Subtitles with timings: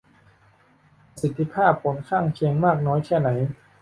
[1.15, 3.29] ประสิทธิภาพผลข้างเคียงมากน้อยแค่ไหน